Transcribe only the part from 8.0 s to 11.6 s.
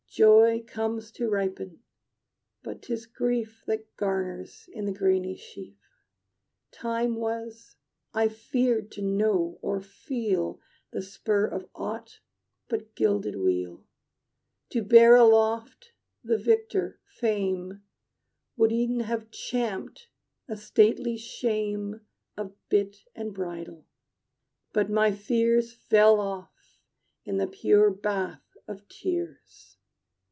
I feared to know or feel The spur